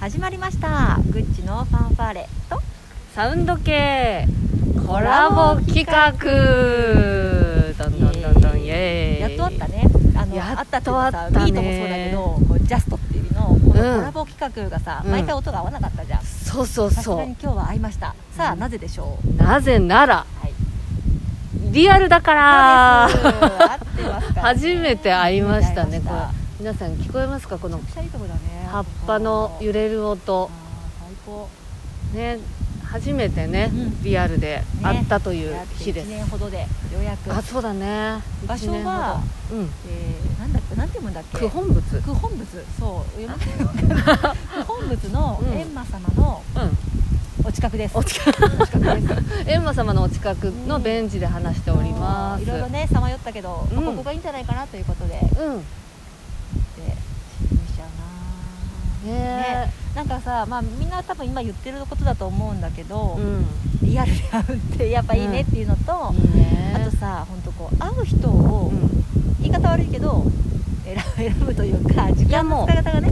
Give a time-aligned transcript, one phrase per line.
[0.00, 0.98] 始まりました。
[1.10, 2.60] グッチのファンファーレと
[3.14, 4.26] サウンド系
[4.86, 6.12] コラボ企画。
[6.12, 9.38] どんどんどんどんイエーイ。
[9.38, 9.84] やっとあったね。
[10.16, 12.18] あのやっとあったっていうかさあったねビートもそうだけど
[12.48, 14.02] こうジャストっていうのこのコうん。
[14.02, 15.10] ラボ企画がさ、うん。
[15.10, 16.22] 毎回音が合わなかったじゃん。
[16.22, 18.14] そうそうさすそがに今日は合いました。
[18.36, 18.60] さあ、うん。
[18.60, 19.34] なぜでしょう？
[19.42, 20.52] なぜならうはい。
[21.72, 23.08] リアルだから。
[24.40, 26.00] 初めて会いましたね。
[26.00, 26.20] これ
[26.60, 27.58] 皆さん聞こえますか？
[27.58, 27.82] このね
[28.70, 30.50] 葉っぱの揺れる音。
[32.14, 32.38] ね
[32.84, 34.02] 初めてね、うん。
[34.02, 36.66] リアルで会ったという1日です、年ほどでよ
[37.00, 37.30] うやく。
[37.34, 38.22] あそうだね。
[38.46, 39.20] 場所は
[39.52, 39.70] うん。
[39.86, 41.38] えー、なんだっけなんて読むんだっけ？
[41.40, 42.02] 九本仏。
[42.02, 42.64] 九本仏。
[42.80, 45.48] そう読まない九本仏の うん。
[45.48, 46.78] 閻魔様のうん。
[47.46, 47.96] お近くです。
[47.96, 48.44] お近く。
[48.44, 49.12] お近くです
[49.50, 52.42] 閻魔様のお近くのベンチで話しております。
[52.42, 55.44] いろいろねさまよったけど、ここがいいんじゃないかなということでで。
[55.44, 55.62] うん
[57.40, 57.88] 新聞社な
[59.08, 59.72] ね。
[59.94, 63.46] なんかさまあみんな多分今言ってることだと思うんだけど、うん。
[63.82, 66.74] リアルで会うってやっぱいいねっていうのと、いいね。
[66.76, 69.04] あとさ本当こう会う人を、うん。
[69.40, 70.24] 言い方悪いけど
[71.16, 73.10] 選ぶというか時間の使い方がね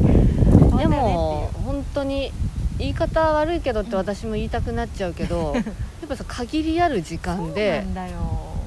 [0.78, 2.32] でも本当に
[2.78, 5.64] 言い方悪いけどって私も言いたくなっちゃうけど、 やっ
[6.08, 7.84] ぱさ限りある時間で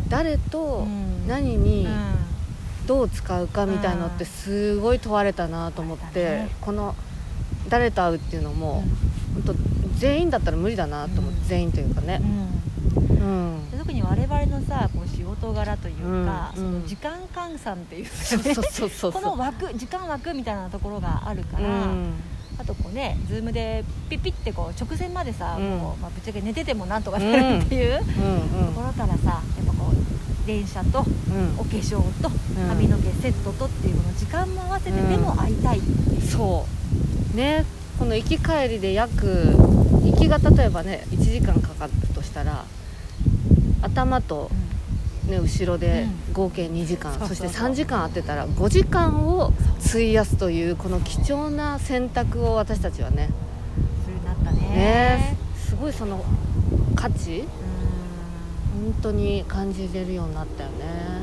[0.10, 1.28] 誰とうん。
[1.28, 2.20] 何にうん。
[2.88, 6.96] どう使うかみたいのってすごい問われたなと思って、この
[7.70, 8.84] 誰と会うっていうのも、
[9.46, 11.48] 本当全員だったら無理だなと思って、うん。
[11.48, 12.22] 全員というかね。
[12.22, 13.60] うん。
[13.78, 16.66] 特に我々のさこう仕事柄というか、うん。
[16.66, 16.74] うん。
[16.74, 18.06] その時間換算っていう
[19.12, 22.14] この枠時間枠みたいなところがあるから、うん。
[22.58, 25.78] あとこうねズームでピッピッてこう直前までさ、うん。
[25.78, 28.74] もうまあ、ぶっちゃけ寝ててもなんとかなるっていうとうん。
[28.74, 31.60] ころからさやっぱこう電車とうん。
[31.60, 32.68] お化粧とうん。
[32.68, 36.80] 髪の毛セットとっていうこの時間も合わせてでも会いたいっていう、そう
[37.34, 37.66] ね
[37.98, 39.28] この行き帰りで約
[40.04, 42.66] 行きが例えばね1時間かかるとしたら
[43.82, 44.50] 頭と、
[45.28, 46.34] ね、後ろでうん。
[46.34, 49.52] 合計2時間、そうそうそして3時間あってたら5時間を
[49.86, 53.30] 費やすというこの貴重な選択を私たちはね
[54.26, 54.60] なったね。
[54.60, 56.24] ねすごいその
[56.96, 57.48] 価値うん。
[58.80, 61.19] 本当に感じれるようになったよね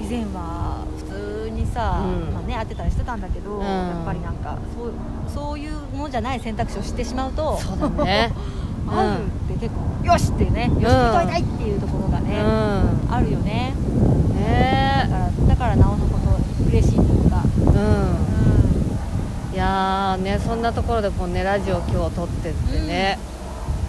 [0.00, 1.04] 以前は普
[1.46, 2.34] 通にさ、うん。
[2.34, 3.60] まあね、会ってたりしてたんだけど、ん。
[3.60, 4.92] やっぱりなんかそう
[5.32, 8.32] そういうものじゃない選択肢をしてしまうとそうだね。
[8.88, 13.14] 会 うって結構、よしっていうねよし会いたいっていうところがうね、ん。
[13.14, 13.74] あるよね。
[14.34, 17.72] だねからだからなおのこと嬉しいというか、うん。
[17.72, 23.18] ういやーねそんなところでこうねラジオ今日撮ってってね、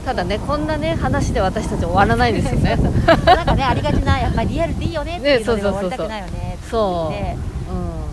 [0.06, 2.76] ただねこんなね話で私たち終わらないんですよね。
[2.76, 7.38] ん、なんかねありがちなやっぱりリアルでいいよねっていうので終わりたくないよねってそう言って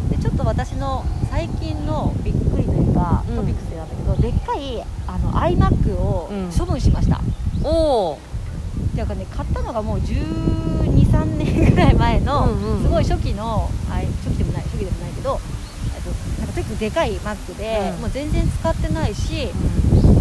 [0.08, 3.36] うでちょっと私の最近のびっくりというか、うん。
[3.36, 7.20] トピックスでなんだけどでっかいあの iMac をうん処分しました、ん。
[7.64, 8.18] おおっ
[8.94, 12.82] ていうかね買ったのがもう123年ぐらい前の、うんうん。
[12.82, 15.40] すごい初期の初期でもない初期でもないけど
[16.58, 18.00] 結構でかい Mac で、うん。
[18.02, 19.48] もう全然使ってないし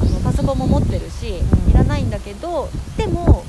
[0.01, 1.71] あのパソコンも持ってるし、うん。
[1.71, 3.43] いらないんだけどでも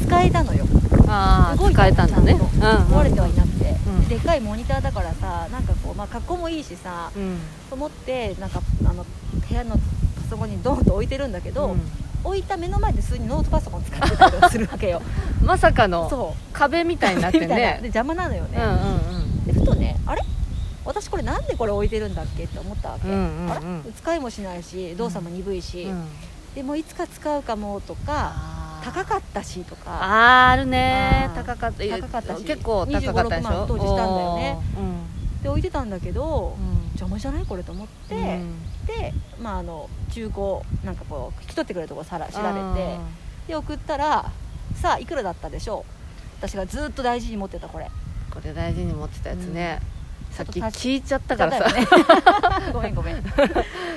[0.00, 0.64] 使えたのよ。
[1.06, 2.34] ああ動い使えたんだね。
[2.34, 4.08] 壊れてはいなくて、うん。
[4.08, 7.38] でかいモニターだからさなんかこう、まあ、格好もいいしさ、うん。
[7.68, 9.04] と思ってなんかあの
[9.48, 9.80] 部屋のパ
[10.30, 11.76] ソコンにドンと置いてるんだけど、
[12.24, 15.02] 置いた目の前で普通にノートパソコン使ってたりするわけよ。
[15.40, 17.68] う んまさかの壁みたいになってみたいな。
[17.72, 18.58] でね邪魔なのよね、
[19.46, 20.22] でふとねあれ？
[20.84, 23.50] 私これなんでこれ置いてるんだっけって思ったわけ、うんうんうん。
[23.50, 23.92] あれ？
[23.92, 25.90] 使いもしないし動作も鈍いし、うん。
[25.92, 26.08] うん
[26.54, 30.00] でもいつか使うかもとか高かったしとか。
[30.02, 31.30] あーあるね。
[31.32, 31.84] 高かった。
[31.84, 32.44] 高かったし。
[32.44, 34.58] 結構高かったでし25 6万ょ当時したんだよね。
[34.76, 35.42] おー。
[35.44, 36.88] で置いてたんだけど、うん。
[36.88, 38.86] 邪魔じゃないこれと思って、うん。
[38.86, 40.44] で、まあ、あの中古
[40.84, 42.42] なんかこう引き取ってくれるところさら調べて。
[42.42, 43.00] あ
[43.46, 44.32] で送ったら
[44.74, 46.46] さあいくらだったでしょう？
[46.48, 47.84] 私がずっと大事に持ってたこれ。
[47.84, 49.80] ーこれ大事に持ってたやつね
[50.30, 51.72] さっき聞いちゃったからさ。
[51.72, 51.86] ね。
[52.72, 53.22] ごめんごめん。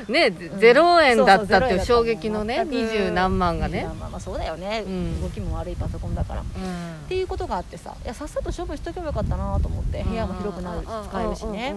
[0.10, 3.88] ねんゼロ円だったっていう衝撃のね二十何万がね。
[4.00, 5.22] まあそうだよね、うん。
[5.22, 6.42] 動きも悪いパソコンだから。
[6.42, 7.08] っうん。
[7.08, 7.94] ていうことがあってさ。
[8.04, 11.72] いやさっさと処分しとけばよかったなと思って部屋も広くなるし使えるしね。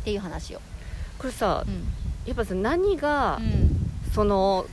[0.00, 0.60] っていう話を、
[1.18, 1.88] これさうん。
[2.26, 3.90] やっぱさ何がうん。
[4.14, 4.66] その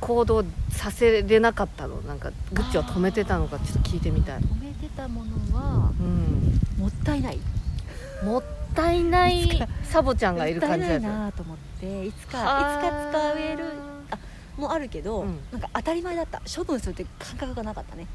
[0.00, 1.96] 行動させれなかったの？
[2.02, 7.38] なんかグッチを止めてたのかちょっと聞いてみたい、止めてたものはうん、もったいない
[8.22, 8.42] もっ
[8.74, 13.64] たいないサボちゃんがいる感じだなと思っていつかいつはか使える
[14.10, 14.18] あ
[14.60, 15.40] もあるけど、うん。
[15.52, 16.42] なんか当たり前だった。
[16.54, 18.06] 処分するって感覚がなかったね。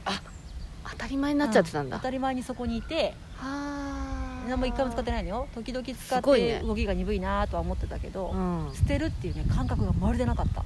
[0.87, 5.47] 当たり前になっちゃってたんだ、う当たり前にそこにいては何も一回も使ってないのよ。
[5.55, 8.71] 時々使すって動きが鈍いなとは思ってたけど、うん。
[8.73, 10.63] 捨てるっていうね感覚がまるでなかった、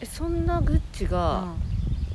[0.00, 1.54] えそんなグッチが、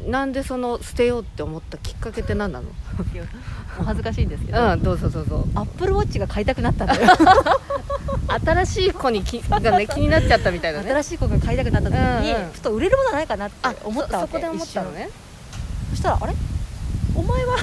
[0.08, 2.68] なんでその捨てようって思ったきっかけって何なの？
[2.68, 5.46] うん、お恥ずかしいんですけど、うんどうぞどうぞ。
[5.54, 7.12] アップルウォッチが買いたくなったんだよ。
[8.46, 10.90] 新しい子にきがね 気になっちゃったみたいなね。
[10.92, 12.52] 新しい子が買いたくなった時に、うんうん。
[12.52, 15.10] ちょっと売れるものないかなって思ったわけそそこで思ったのね。
[15.92, 16.34] そしたらあれ？
[17.16, 17.58] お前は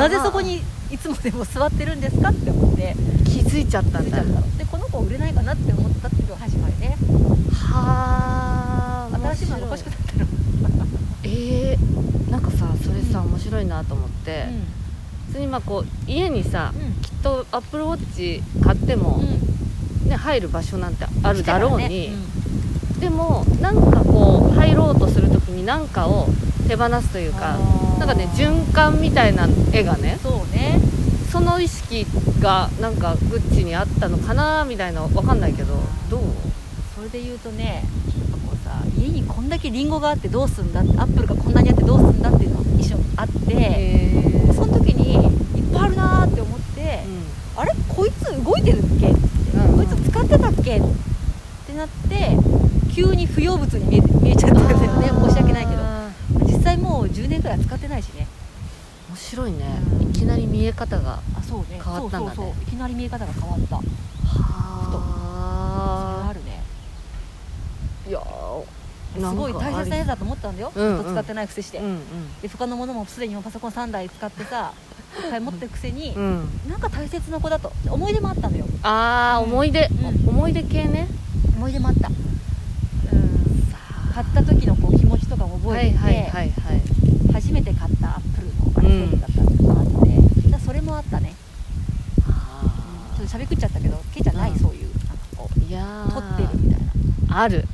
[0.00, 2.96] なぜそこにいつもでも座ってるんですかって思って。
[3.24, 4.20] 気づいちゃったんだ。
[4.22, 6.96] でこの子売れないかなって思ったっていうのが始まりね。
[7.52, 10.26] はあ新しいものが欲しくなったの
[11.34, 14.46] えー、なんかさそれさ、うん面白いなと思って、
[15.28, 17.02] 普通にまあこう家にさ、うん。
[17.02, 19.18] きっとアップルウォッチ買っても、
[20.06, 22.10] ね、入る場所なんてあるだろうに、
[23.00, 26.26] でもなんかこう入ろうとするときに何かを
[26.68, 27.58] 手放すというか
[27.98, 30.78] なんかね循環みたいな絵がねそうね。
[31.32, 32.06] その意識
[32.40, 35.74] がなんかグッチにあったのかなみたいなわかんないけど
[36.08, 36.20] どう？
[36.94, 45.14] それで言うとねやっぱこうさ家にこんだけリンゴがあってどうすんだってアップルがこんなにあってどうすんだっていうのが一緒にあってへその時に
[45.56, 47.04] いっぱいあるなーって思って、
[47.56, 49.20] あれこいつ動いてるっけって、
[49.56, 50.82] うんこいつ使ってたっけっ
[51.66, 52.36] てなって
[52.92, 55.82] 急に不要物に見え見えちゃったんだよね申し訳ないけど
[56.46, 58.26] 実際もう10年くらい使ってないしね。
[59.08, 60.10] 面白いね、うん。
[60.10, 61.80] いきなり見え方があそうね。
[61.82, 62.36] 変わったんだね。
[62.36, 62.62] そうそうそう。
[62.64, 63.76] いきなり見え方が変わった。
[63.76, 63.82] は
[66.22, 66.64] はあるね。
[68.08, 68.20] いや
[69.14, 70.92] すごい大切なやつだと思ったんだよ、うんう。
[70.94, 71.98] んずっと使ってないくせして、うん
[72.42, 74.72] で他のものもすでにパソコン3台使ってさ
[75.22, 76.22] いっぱい持ってるくせに、うん。
[76.22, 76.26] う
[76.68, 77.72] んなんか大切な子だと。
[77.88, 78.66] 思い出もあったのよ。
[78.82, 80.28] ああうん思い出、うん。
[80.28, 81.06] 思い出系ね。
[81.56, 82.08] 思い出もあった。
[82.08, 82.14] うん。
[84.12, 86.52] 買った時のこう気持ちとかも覚はえてて、いはいはいはい。
[87.32, 89.86] 初めて買ったアップルの製品だったっていうのがあっ
[90.42, 91.34] て、だそれもあったね、
[92.28, 94.58] あちょっとしゃべくっちゃったけどケイちゃんない、うん。
[94.58, 96.12] そういうなんかこうーいやー。
[96.12, 96.80] 撮ってるみたい
[97.28, 97.40] な。
[97.40, 97.66] ある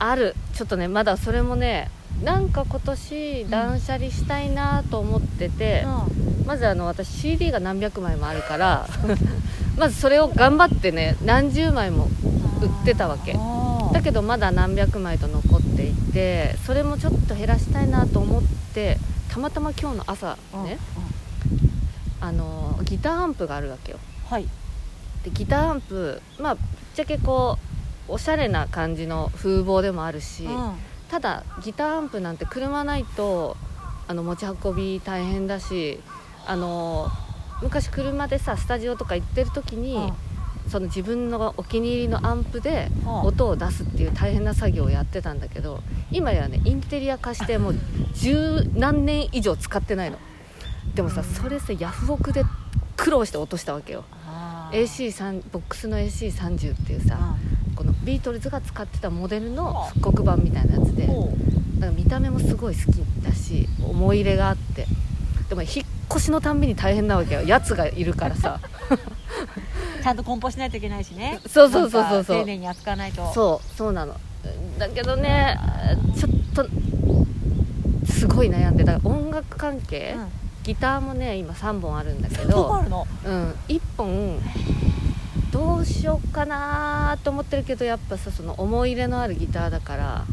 [0.00, 0.34] あある。
[0.54, 1.90] ちょっとねまだそれもね
[2.22, 6.46] なんか今年断捨離したいなと思ってて、うん。
[6.46, 8.88] まずあの私 CD が何百枚もあるから
[9.78, 12.08] まずそれを頑張ってね何十枚も
[12.60, 13.36] 売ってたわけ。
[13.92, 18.42] だけどまだ何百枚と残っていてそれもちょっと減らしたいなと思っ
[18.74, 18.98] て
[19.28, 22.26] たまたま今日の朝うんねうん。
[22.26, 23.98] あのギターアンプがあるわけよ。
[24.28, 24.46] はい。
[25.24, 26.64] でギターアンプまあぶっ
[26.94, 27.69] ちゃけこう
[28.10, 30.74] おしゃれな感じの風貌でもあるし、うん。
[31.10, 33.56] ただギターアンプなんて車ないと
[34.06, 36.00] あの持ち運び大変だし
[36.46, 37.08] あの
[37.62, 40.12] 昔車でさスタジオとか行ってる時に、
[40.68, 43.08] その自分のお気に入りのアンプでうん。
[43.22, 47.74] 音を出すっていう大変な作業をやってたんだけど今やねインテリア化してもう
[48.14, 50.18] 十何年以上使ってないの。
[50.94, 52.44] でもさそれさヤフオクで
[52.96, 54.04] 苦労して落としたわけよ。
[54.26, 54.84] あー。
[54.84, 57.49] AC3 ボックスの AC30 っていうさうん
[58.04, 61.80] ビートルズが使ってたモデルの復刻版みたいなやつでほう。
[61.80, 64.86] だから見た目もすごい好きだし思い入れがあって。
[65.48, 65.72] でも引っ
[66.10, 67.42] 越しのたんびに大変なわけよ。
[67.42, 68.60] やつがいるからさ。
[70.02, 71.40] ちゃんと梱包しないといけないしね。
[71.46, 72.38] そうそうそうそうそう。
[72.38, 73.32] 丁寧に扱わないと。
[73.32, 74.14] そうそうなの。
[74.78, 75.58] だけどね
[76.16, 76.66] ちょっと
[78.10, 80.28] すごい悩んでだから音楽関係、うん。
[80.62, 83.06] ギターもね今3本あるんだけど、どこあるの？
[83.24, 84.38] うん、1本
[85.52, 90.24] どうしようかなと思ってるけどやっぱさその思い入れのあるギターだから。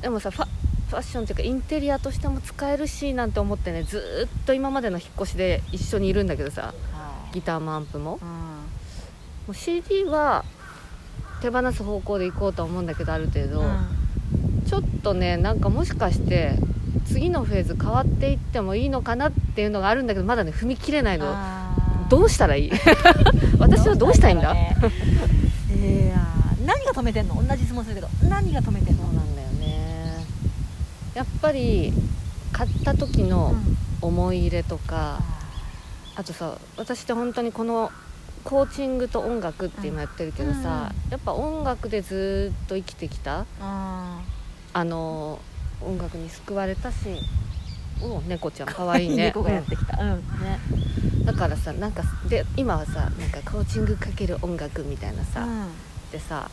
[0.00, 0.46] でもさファ
[0.88, 7.34] ファッションっていうかインテリアとしても使えるしなんて思ってねずーっと今までの引っ越しで一緒にいるんだけどさはい。
[7.34, 8.18] ギターもアンプも。
[8.20, 8.28] うん。
[8.28, 8.66] も
[9.48, 10.44] う CD は
[11.40, 13.64] 手放す方向で行こうとは思うんだけどある程度、
[14.68, 16.52] ちょっとねなんかもしかして
[17.06, 21.26] 次のフェーズ変わっていってもいいのかなっていうのがあるんだけどまだね踏み切れないの
[22.12, 22.70] どうしたらいい？
[23.58, 24.52] 私はどうしたいんだ？
[24.52, 24.76] ね
[25.70, 27.42] いやー何が止めてんの？
[27.42, 28.08] 同じ質問するけど。
[28.28, 29.04] 何が止めてんの？
[29.04, 30.26] そうなんだよね。
[31.14, 31.94] やっぱり
[32.52, 33.54] 買った時の
[34.02, 35.22] 思い入れとか、
[36.14, 37.90] あとさ私って本当にこの
[38.44, 43.46] コーチングと音楽って今やってるけどさ、やっぱ音楽でずっと生きてきた。
[43.58, 44.20] あ
[44.74, 45.40] あの
[45.80, 46.96] 音楽に救われたし
[48.02, 48.66] お猫ちゃん。
[48.66, 49.26] かわいいね。
[49.34, 50.02] 猫がやってきた。
[50.02, 50.08] うん。
[50.40, 51.24] ねうん。
[51.24, 55.68] だからさなんかで今はさなんかコーチングかける音楽みたいなさ、うん。
[56.10, 56.50] でさ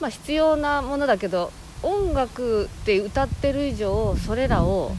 [0.00, 4.92] まあ必要なものだけど音楽って歌ってる以上それらを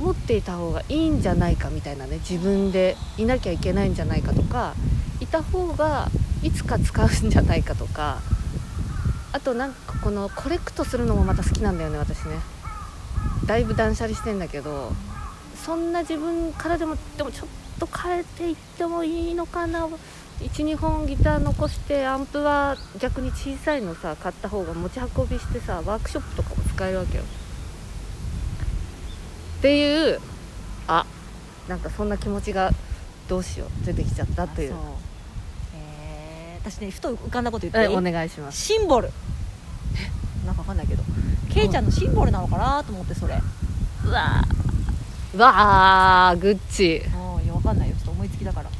[0.00, 4.74] 持っていた方がいいんじゃないかみたいなね自分でいなきゃいけないんじゃないかとか
[5.20, 6.08] いた方が
[6.42, 8.20] いつか使うんじゃないかとか
[9.32, 12.36] あとなんかこのコレクトするのもまた好きなんだよね私ね。
[13.46, 14.92] だいぶ断捨離してんだけど
[15.66, 19.86] そんな自分からでもでもちょっとと変えていってもいいのかな。
[20.40, 27.24] 12本ギター残してアンプは逆に小さいのさ買った方が持ち運びしてさワークショップとかも使えるわけよ。
[29.58, 30.20] っていう
[30.88, 31.06] あ
[31.68, 32.70] なんかそんな気持ちが
[33.28, 34.74] どうしよう出てきちゃったという。
[35.74, 38.60] えー私ねふと浮かんだこと言ってお願いします。
[38.60, 39.10] シンボル。
[40.44, 41.02] なんかわかんないけど。
[41.52, 43.40] ケイちゃんのシンボルなのかなと思ってそれ。
[44.04, 44.42] うわ
[45.36, 47.02] わーグッチ。
[47.06, 48.64] うんいやわかんないよちょっと思いつきだから。
[48.64, 48.76] だか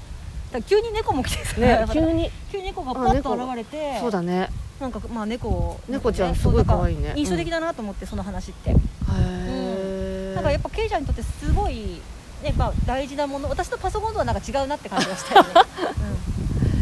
[0.52, 2.30] ら急に猫も来てさ、ね急に。
[2.50, 4.48] 急に猫がパッと現れてそうだね。
[4.80, 7.12] なんかまあ猫を猫ちゃんねすごいそう可愛いね。
[7.16, 8.70] 印象的だなと思って、その話って。
[8.70, 8.74] へ
[9.12, 12.00] えなんかやっぱケイちゃんにとってすごい
[12.42, 15.48] ねまあ大事なもの私とパソコンとはなんか違うなって感じがしたよね、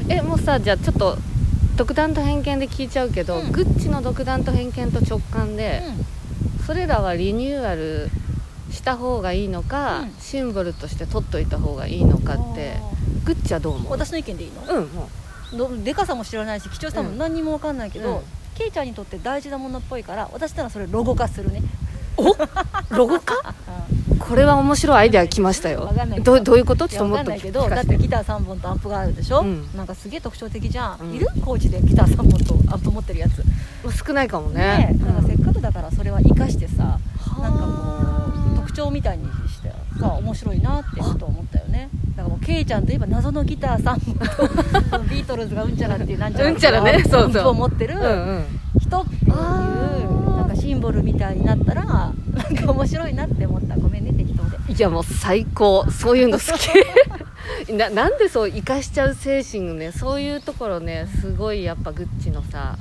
[0.17, 1.17] えもうさじゃあちょっと
[1.77, 3.53] 独断と偏見で聞いちゃうけど、うん。
[3.53, 5.83] グッチの独断と偏見と直感で、
[6.59, 6.65] うん。
[6.65, 8.11] それらはリニューアル
[8.75, 10.15] した方がいいのか、うん。
[10.21, 12.81] シンボルとして取っといた方がいいのかってあ
[13.25, 13.87] グッチはどう思う？
[13.87, 14.63] ー私の意見でいいの？
[14.81, 15.09] うんも
[15.57, 17.19] どでかさも知らないし貴重さもうん。
[17.19, 18.23] 何にも分かんないけど、うん。
[18.55, 21.63] ケイちゃんにとって大事なものっぽいから私ならそれロゴ化するね。
[22.19, 23.55] うロゴか
[24.21, 25.93] これは面白いアイデア来ましたよ。
[26.23, 26.35] ど。
[26.35, 26.89] うどういうこと？
[26.89, 29.69] ちょっともっとかんないけどだってギター3本とアンプがあるでしょ、うん。
[29.77, 31.15] なんかすげえ特徴的じゃん、うん。
[31.15, 31.27] いる？
[31.45, 33.43] コーチでギター3本とアンプ持ってるやつ。
[34.07, 36.99] 少ないかもねえなんかせっかくだからそれは生かしてさ、
[37.37, 37.43] うん。
[37.43, 37.94] なんかこう
[38.85, 41.89] 特徴みたいにしてさ面白いなってちょっと思ったよね。
[42.17, 44.05] だからもうケイちゃんといえば謎のギター3
[44.91, 47.49] 本と ビートルズがうんちゃらっていうなんちゃらうんちゃらねそうそう。
[47.49, 47.95] を持ってる
[48.81, 52.09] 人っていうなんかシンボルみたいになったらな
[52.51, 53.77] んか面白いなって思った。
[53.77, 54.73] ごめんね適当で。
[54.73, 55.87] いやもう最高。
[55.91, 57.73] そういうの好き。
[57.73, 62.77] ななんでそう生かしちゃう精神ねそういうところねすごいやっぱグッチのさ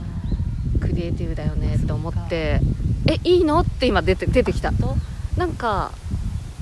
[0.82, 2.60] クリエイティブだよねって思って。
[3.06, 3.60] えいいの？
[3.60, 4.72] って今出て出てきた。
[4.72, 4.96] と？
[5.38, 5.92] なんか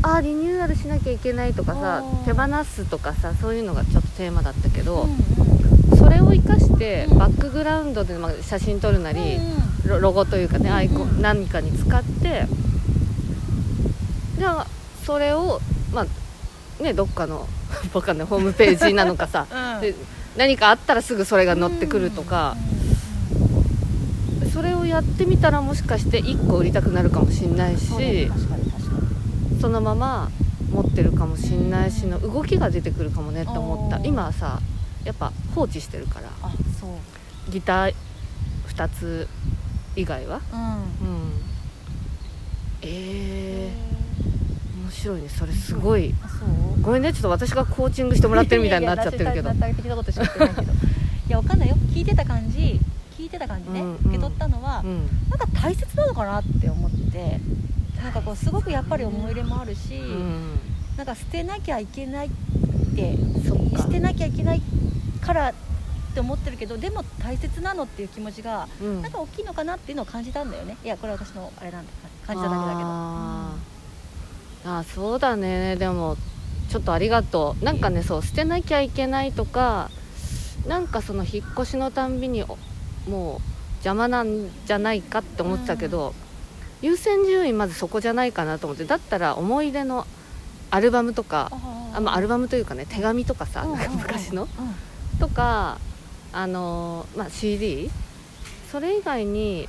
[0.03, 5.17] あーリニューアルしなきゃいけないとかさ手放すとかさそういうのがちょっとテーマだったけど、うん
[5.97, 9.37] それを生かしてうんバックグラウンドでまあ写真撮るなり、
[9.85, 12.47] ロロゴというかねアイコうんン何かに使って
[14.37, 14.67] じゃあ
[15.05, 15.61] それを
[15.93, 17.47] まあねどっかの
[17.93, 19.81] わかんないホームページなのかさ うん。
[19.81, 19.93] で
[20.35, 22.55] 何かあったらすぐそれが載ってくるとか、
[24.53, 28.31] それをやってみたらもしかして1個売りたくなるかもしんないし
[29.61, 30.31] そのまま
[30.71, 33.99] 持ってるかもしんないしの動きが出てくるかもねって思った。
[34.03, 34.59] 今はさ
[35.05, 36.29] やっぱ放置してるから。
[36.41, 37.51] あそう。
[37.51, 37.95] ギター
[38.69, 39.27] 2つ
[39.95, 40.41] 以外は。
[40.51, 40.59] うん。
[40.59, 41.31] うん。
[42.81, 45.29] えー、面白いね。
[45.29, 46.09] それすごい。
[46.09, 46.81] う。
[46.81, 47.13] ごめんね。
[47.13, 49.51] ちょっと私がコーチングしてもらってるみたいになっちゃってるけど。
[49.53, 49.53] い
[51.29, 51.75] やわかんないよ。
[51.93, 52.79] 聞いてた感じ
[53.15, 53.95] 聞いてた感じね、うんうん。
[53.97, 55.07] 受け取ったのは、うん。
[55.29, 57.39] なんか大切なのかなって思って
[58.01, 60.59] なんかこうすごくやっぱり思い入れもあるし、うん。
[60.97, 62.29] なんか捨てなきゃいけないっ
[62.95, 63.15] て
[63.77, 64.61] 捨てなきゃいけない
[65.21, 65.53] からっ
[66.13, 69.01] て思ってるけどでも大切なのっていう気持ちがうん。
[69.01, 70.77] なんか大きいのかなっていうのを感じたんだよね。
[70.83, 71.91] いやこれは私のあれなんだ。
[72.25, 72.89] 感じただけだけど。
[72.89, 74.77] あー。
[74.77, 75.75] あーそうだね。
[75.75, 76.17] でも
[76.69, 77.63] ちょっとありがとう。
[77.63, 79.89] なんかねそう捨てなきゃいけないとか
[80.67, 82.57] なんかその引っ越しのたんびにお
[83.09, 83.41] もう
[83.75, 86.13] 邪魔なんじゃないかって思ってたけど、
[86.81, 90.05] 優先順位まずそこじゃないかなと思ってだったら思い出の
[90.71, 91.51] アルバムとか
[91.93, 94.49] あ、まあ、アルバムというかね手紙とかさ、うんうんうん 昔のうん。
[95.19, 95.77] とか
[96.33, 97.91] あのーまあ、CD
[98.71, 99.67] それ以外に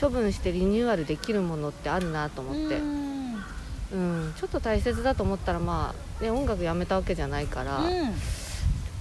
[0.00, 3.44] 処分してリニューアルできるものってあるなと思って、うん。
[3.92, 8.14] うん、ちょっと大切だと思ったら、まあね、音楽やめたわけじゃないから、ちょっうん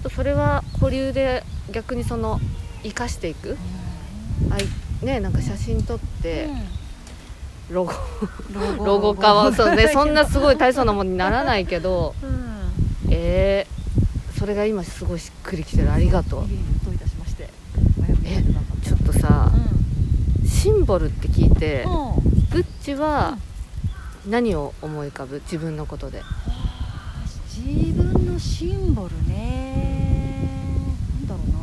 [0.04, 2.40] とそれは保留で逆にその
[2.84, 3.58] 生かしていく。
[4.52, 6.48] あい、ね、なんか写真撮って
[7.70, 7.92] ロゴ。
[7.92, 12.16] うんロゴ化はそう、ね、 そんなすごい大層なものにならないけど。
[12.22, 12.46] うん。
[13.10, 15.92] えー、それが今すごいしっくりきてる。
[15.92, 16.44] ありがとう。
[16.46, 17.50] いえいえどういたしまして。
[18.24, 18.44] え
[18.84, 19.52] ちょっとさ
[20.44, 21.86] うシンボルって聞いて
[22.52, 23.38] グッチは
[24.28, 25.42] 何を思い浮かぶ？
[25.46, 26.24] 自分のことで。
[27.56, 31.58] 自分のシンボルねなんだろうな、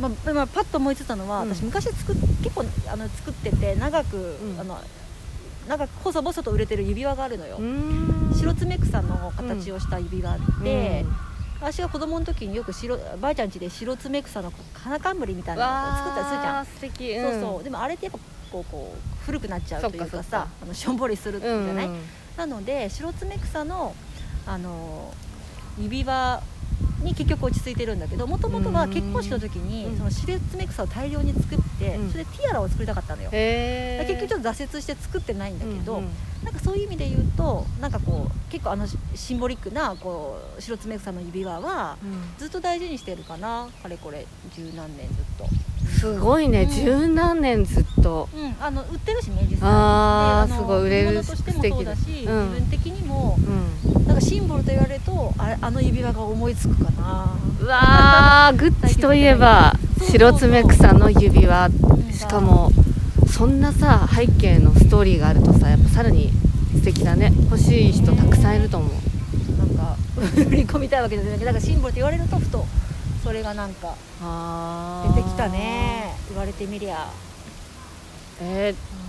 [0.00, 1.54] まあまあ、パッと思いついたのは、うん。
[1.54, 4.60] 私昔作っ結構あの作ってて長く、ん。
[4.60, 4.78] あの
[5.68, 8.32] 長く細々と売れてる指輪があるのよ、ん。
[8.34, 11.04] 白爪草の形をした指輪があって、
[11.60, 16.66] 私が子供の時によく白ばあちゃん家で白爪草の花冠みたいなのを作ったりするじゃん。
[16.66, 17.20] 素敵。
[17.20, 17.64] そうそう。
[17.64, 18.18] でもあれってやっぱ
[18.50, 22.00] こうこう古くなっちゃうというかさかあのしょんぼりするじゃない、うんうん。
[22.36, 23.94] なので白爪草の
[24.46, 25.12] あの
[25.78, 26.42] 指輪
[27.02, 29.98] に結局落ち着いてるんだけどもともとは結婚式の時にうん。
[29.98, 32.10] そのシルツメ草を大量に作ってうん。
[32.10, 33.30] それでティアラを作りたかったのよ。
[33.30, 36.02] 結局ちょっと挫折して作ってないんだけど、
[36.44, 41.96] なんかそういう意味で言うとなんかこう結構あのシンボリックなこう白爪草の指輪は
[42.38, 43.68] ずっと大事にしてるかな。
[43.82, 45.46] かれこれ十何年ずっと、
[46.00, 46.70] すごいね、うん。
[46.70, 48.28] 十何年ずっと。
[48.34, 50.86] うん、あの売ってるしね実際あーすごい。
[50.86, 51.34] 売れるしそ
[51.80, 52.50] うだし、うん。
[52.54, 53.27] 自分的にも
[54.18, 59.72] かシンボルと言われるとああの指輪が思いつくかな、うわーグッチといえば
[60.10, 61.66] 白爪草の指輪。
[61.66, 62.12] うん。
[62.12, 62.70] しかも
[63.30, 66.32] そんなさ背景のストーリーがあるとさやっぱさらに
[66.74, 67.32] 素敵だね。
[67.50, 68.92] 欲しい人たくさんいると思う。
[69.58, 69.96] なんか
[70.36, 71.38] 売り込みたいわけじゃない。
[71.38, 72.66] けどだからシンボルって言われるとふと
[73.22, 76.14] それがなんかあ出てきたね。
[76.28, 77.08] 言われてみりゃ。
[78.40, 79.07] えー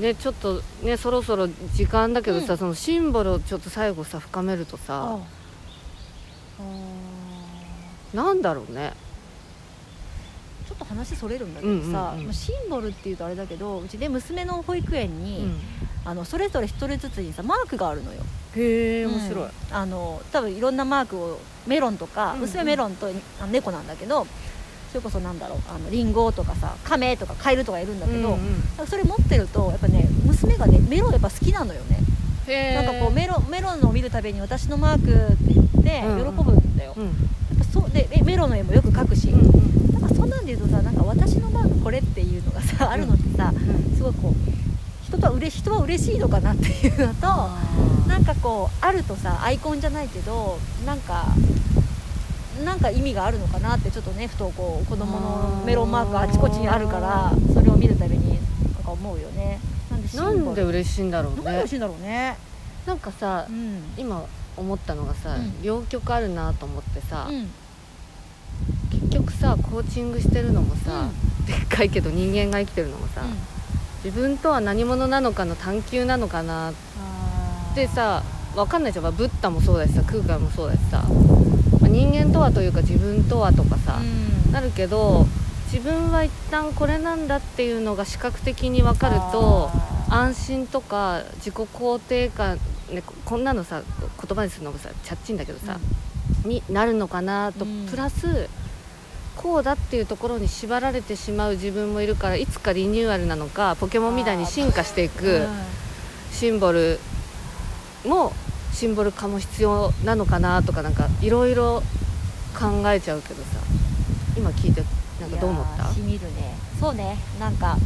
[0.00, 2.58] ねちょっとねそろそろ時間だけどさ、うん。
[2.58, 5.18] そのシンボルをちょっと最後さ深めるとさ
[8.12, 8.92] なんだろうね。
[10.68, 12.32] ちょっと話それるんだけどさ、うんうんうん。
[12.32, 15.60] シンボルっていうとあれだけどうちで娘の保育園うに、ん。
[16.04, 18.22] あのそれぞれ一人ずつにさマークがあるのよ。
[18.56, 19.50] へえ面白い、うん。
[19.70, 22.40] あの多分いろんなマークをメロンとか、うんうん。
[22.42, 23.08] 娘メロンと
[23.40, 24.26] あ猫なんだけど
[24.90, 28.34] それこそなんだろうあのリンゴとかさカメとかカエルとかいるんだけど、うん
[28.80, 28.86] うん。
[28.86, 32.00] それ持ってるとやっぱね娘がねメロンやっぱ好きなのよね。
[32.48, 36.36] へなんかこうメロンメロンを見るたびに私のマークって言ってうんうん。
[36.36, 37.04] 喜ぶんだよ、うん。
[37.04, 37.14] やっ
[37.58, 40.00] ぱそうでえメロンの絵もよく描くし、うんうん。
[40.00, 43.52] なんかそんなんで言うとさなんか私のマークこれっていうのがさあるのってさ
[43.96, 44.34] すごいこう
[45.06, 47.26] 人とはうれ人は嬉しいのかなっていうのと
[48.08, 51.26] なんかこうあるとさアイコンじゃないけどなんか
[52.64, 59.60] なんか意味があるのかなってちょっとねふとこう子供のメロンマークがあちこちにあるからそれを見るたびになんか思うよね。
[60.14, 61.36] なんで嬉しいんだろうね。
[61.36, 62.36] なんで嬉しいんだろうね。
[62.86, 63.82] なんかさうん。
[63.96, 64.24] 今
[64.56, 65.62] 思ったのがさ、うん。
[65.62, 67.50] 両極あるなと思ってさ、うん。
[68.90, 71.08] 結局さコーチングしてるのもさ、
[71.46, 73.22] でっかいけど人間が生きてるのもさ、
[74.04, 76.74] 自分とは何者なのかの探求なのかなっ
[77.74, 78.22] てさ
[78.56, 79.04] わかんないじゃん。
[79.04, 81.29] まあブッダもそうだしさ空海もそうだしさ、まあ
[81.88, 84.52] 人間とはというか自分とはとかさ、うん。
[84.52, 85.26] なるけど
[85.72, 89.70] 自分は一旦これなんだっていうのが視覚的に分かると
[90.08, 92.58] 安心とか自己肯定感、
[92.90, 95.78] ね、ここんなのさ言葉にするのがさチャッチンだけどさ、
[96.44, 97.86] になるのかなと、うん。
[97.86, 98.48] プラス
[99.36, 105.46] こうだっていうところに縛られてしまう自分もいるからいつかリニューアルなのかポケモンみたいに進化していく
[106.30, 106.98] シンボル
[108.04, 108.32] も
[108.72, 111.82] シンボル化も必要なのかなとかなんかいろいろ
[112.58, 113.60] 考えちゃうけどさ。
[114.36, 114.82] 今聞いて
[115.20, 115.92] なんかどう思った？
[115.92, 116.54] しみるね。
[116.78, 117.18] そうね。
[117.40, 117.76] なんか、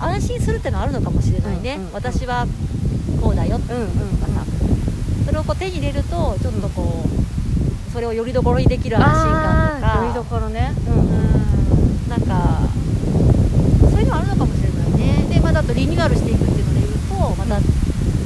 [0.00, 1.92] うん、安心するってのはあるのかもしれないね、うんうんうん。
[1.92, 2.46] 私は
[3.22, 3.74] こうだよって。
[3.74, 4.44] うんうんとかさ、
[5.26, 10.02] それをこう手に入れるとちょっとこうそれをよりどころにできる安心感とか。
[10.02, 10.72] よりどころね。
[10.88, 10.98] ううん。
[11.04, 12.60] んなんか
[13.90, 15.26] そういうのあるのかもしれないね。
[15.34, 17.60] でまたあとリニューアルしていくっていうので言うとまた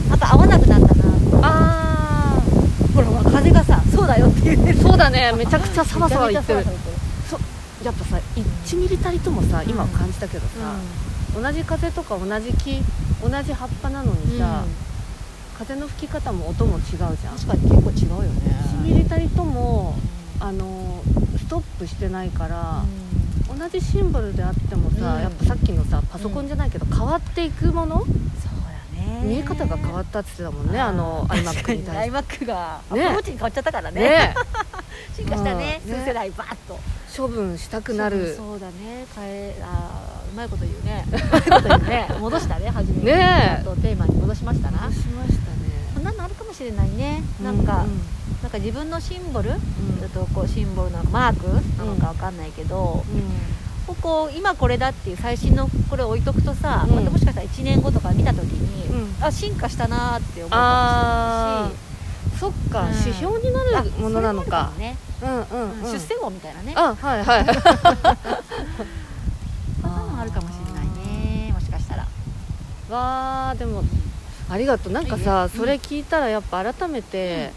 [0.09, 0.95] また合わなくなった
[1.41, 2.43] なあ
[2.95, 4.79] ほらほら風がさそうだよって言ってる。
[4.79, 5.33] あそうだね。
[5.37, 6.65] めちゃくちゃサバサバ言ってる。
[7.85, 10.77] やっぱさ1ミリたりともさ今は感じたけどってるさ、
[11.41, 12.83] 同じ風とか同じ木
[13.23, 14.65] 同じ葉っぱなのにさ、
[15.57, 17.17] 風の吹き方も音も違うじゃん。
[17.37, 18.55] 確かに結構違うよね。
[18.83, 19.99] 1ミリたりとも
[20.41, 21.03] あの
[21.39, 22.85] ストップしてないから、
[23.49, 25.23] 同じシンボルであってもさ、うん。
[25.23, 28.05] やっぱさっきのさパソコンじゃないけど変わっていくもの、
[29.23, 31.83] 見え方が変わったって言ってたもんねあの iMac に。
[31.85, 33.05] 対して iMac がアプね。
[33.05, 34.01] ローチに変わっちゃったからね。
[34.01, 34.35] ね。
[35.17, 36.79] 進化したね数世代バーッと。
[37.17, 38.35] 処分したくなる。
[38.37, 39.07] そうだね。
[39.17, 41.05] 変えあーうまいこと言うね。
[41.09, 42.09] うまいこと言うね。
[42.21, 43.05] 戻したね初めに。
[43.05, 44.83] ねとテーマに戻しましたな。
[44.83, 45.39] どうしましたね。
[45.95, 47.23] そんなのあるかもしれないね。
[47.43, 47.85] なんか、
[48.43, 49.59] なんか自分のシンボル、うん。
[49.99, 51.47] ちょっとこうシンボルなのかマーク
[51.79, 53.23] なのかわかんないけど、うん
[53.91, 56.95] ここ今これだっていう最新のこれ置いとくとさ、うん。
[56.95, 59.25] またもしかしたら1年後とか見た時に、うん。
[59.25, 61.91] あ進化したなーって思うかあもしれない
[62.31, 62.37] し。
[62.37, 62.89] ーそっか、うん。
[62.91, 64.71] 指標になあるものなのか。
[64.77, 65.93] それもうんうんうん。
[65.93, 66.73] 出世号みたいなね。
[66.77, 67.41] あはいはい。
[69.83, 72.07] あるかもしれないねもしかしたら。
[72.91, 73.83] わーでも
[74.49, 74.93] ありがとう。
[74.93, 77.51] なんかさねそれ聞いたらやっぱ改めて、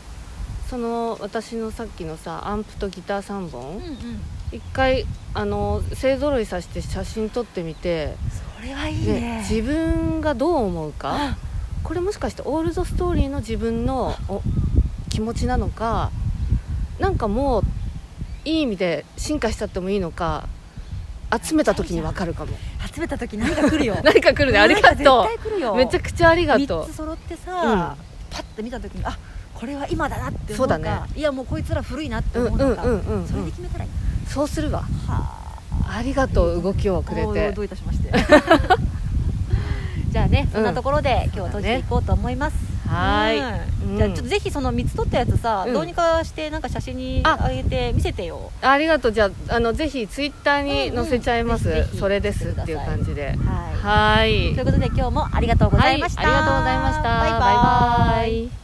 [0.67, 4.21] その私のさっきのさアンプとギター3本、うんうん
[4.53, 8.15] 一回あの勢ぞろいさせて写真撮ってみて、
[8.59, 11.37] それはいいでね自分がどう思うか？
[11.83, 14.41] これもしかしてオールドストーリーの自分のお
[15.09, 16.11] 気持ちなのか？
[16.99, 17.63] なんかもう
[18.45, 20.47] いい意味で進化しちゃってもいいのか？
[21.43, 22.55] 集めた時に分かるかも。
[22.93, 23.97] 集めた時何か来るよ。
[24.05, 24.59] 何か来るね。
[24.59, 25.73] ありがと何か絶対来るよ。
[25.73, 27.79] うめちゃくちゃありがと3つ揃ってさ、うん。
[28.29, 29.17] パッて見た時にあ
[29.55, 30.77] ここれは今だなって思そううか。
[30.77, 31.09] だね。
[31.15, 33.91] いやもうこいつら古いなってうんうん思うのか、うんうん、それうん、で決めたらいい、
[34.33, 34.81] そうするわ。
[35.07, 35.43] は
[35.87, 36.01] あ。
[36.01, 37.51] りがとう動きをくれて。
[37.51, 38.11] どういたしまして。
[40.09, 42.55] じゃあねそんなところで、今日は閉じていこうと思います。
[42.87, 43.39] はーい。
[43.39, 43.91] うん。
[43.91, 43.97] うん。
[43.97, 45.73] じゃあちょっとぜひその3つ撮ったやつさ、うん。
[45.73, 48.51] どうにかしてなんか写真にああげて見せてよ。
[48.61, 49.11] ありがとう。
[49.11, 53.37] じゃああのぜひツイッターに載せちゃいます、うんうんそれですっていう感じで。
[53.83, 54.55] はい。
[54.55, 57.03] ということで今日もありがとうございました、はいありがとうございました。
[57.03, 57.31] バイ
[58.19, 58.62] バイ